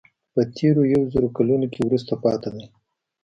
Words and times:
په 0.33 0.41
تېرو 0.57 0.81
یو 0.93 1.01
زر 1.13 1.23
کلونو 1.37 1.65
کې 1.73 1.79
وروسته 1.83 2.13
پاتې 2.23 2.49
ده. 2.55 2.63